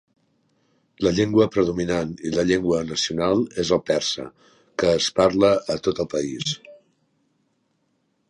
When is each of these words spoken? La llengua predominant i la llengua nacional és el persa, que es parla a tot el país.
La 1.07 1.09
llengua 1.17 1.45
predominant 1.55 2.13
i 2.29 2.31
la 2.37 2.45
llengua 2.51 2.79
nacional 2.93 3.43
és 3.65 3.71
el 3.77 3.83
persa, 3.91 4.25
que 4.83 4.89
es 5.01 5.09
parla 5.19 5.51
a 5.75 5.79
tot 5.89 6.01
el 6.05 6.09
país. 6.15 6.57